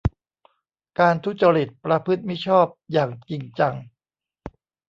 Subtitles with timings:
[0.99, 3.75] การทุจริตประพฤติมิชอบอย่างจริงจัง